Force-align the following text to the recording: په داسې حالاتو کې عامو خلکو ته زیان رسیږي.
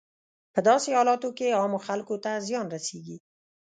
په 0.53 0.59
داسې 0.69 0.89
حالاتو 0.97 1.29
کې 1.37 1.57
عامو 1.59 1.79
خلکو 1.87 2.15
ته 2.23 2.31
زیان 2.47 2.65
رسیږي. 2.75 3.17